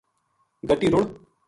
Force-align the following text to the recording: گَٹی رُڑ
گَٹی 0.67 0.87
رُڑ 0.93 1.03